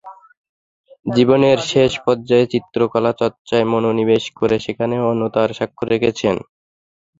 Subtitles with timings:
[1.07, 6.35] জীবনের শেষ পর্যায়ে চিত্রকলা চর্চায় মনোনিবেশ করে সেখানেও অনন্যতার স্বাক্ষর রেখেছেন।